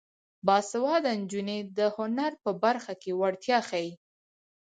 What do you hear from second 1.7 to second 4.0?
د هنر په برخه کې وړتیا ښيي.